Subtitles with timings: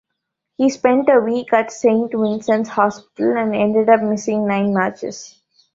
[0.57, 5.39] He spent a week at Saint Vincent's Hospital, and ended up missing nine matches.